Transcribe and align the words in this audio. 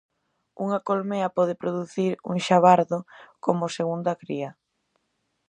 Unha 0.65 0.83
colmea 0.87 1.33
pode 1.37 1.59
producir 1.63 2.11
un 2.31 2.35
xabardo 2.47 2.97
como 3.45 3.73
segunda 3.77 4.13
cría. 4.21 4.49